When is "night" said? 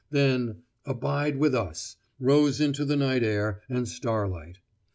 2.95-3.21